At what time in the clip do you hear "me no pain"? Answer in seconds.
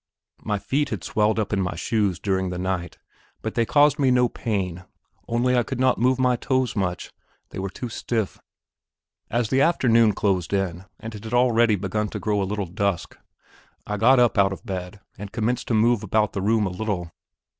3.99-4.83